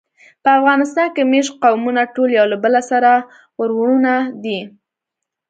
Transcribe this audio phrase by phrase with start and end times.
[0.43, 3.11] په افغانستان کې مېشت قومونه ټول یو له بله سره
[3.59, 4.59] وروڼه دي.